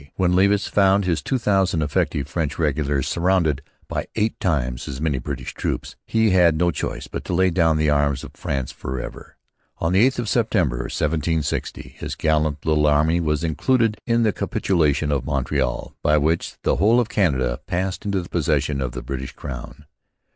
When 0.15 0.33
Levis 0.35 0.65
found 0.65 1.05
his 1.05 1.21
two 1.21 1.37
thousand 1.37 1.83
effective 1.83 2.27
French 2.27 2.57
regulars 2.57 3.07
surrounded 3.07 3.61
by 3.87 4.07
eight 4.15 4.39
times 4.39 4.87
as 4.87 4.99
many 4.99 5.19
British 5.19 5.53
troops 5.53 5.95
he 6.07 6.31
had 6.31 6.57
no 6.57 6.71
choice 6.71 7.05
but 7.05 7.23
to 7.25 7.35
lay 7.35 7.51
down 7.51 7.77
the 7.77 7.91
arms 7.91 8.23
of 8.23 8.31
France 8.33 8.71
for 8.71 8.99
ever. 8.99 9.35
On 9.77 9.93
the 9.93 10.03
8th 10.09 10.17
of 10.17 10.27
September 10.27 10.77
1760 10.77 11.93
his 11.99 12.15
gallant 12.15 12.65
little 12.65 12.87
army 12.87 13.19
was 13.19 13.43
included 13.43 13.99
in 14.07 14.23
the 14.23 14.33
Capitulation 14.33 15.11
of 15.11 15.23
Montreal, 15.23 15.93
by 16.01 16.17
which 16.17 16.55
the 16.63 16.77
whole 16.77 16.99
of 16.99 17.07
Canada 17.07 17.59
passed 17.67 18.03
into 18.03 18.23
the 18.23 18.29
possession 18.29 18.81
of 18.81 18.93
the 18.93 19.03
British 19.03 19.33
Crown. 19.33 19.85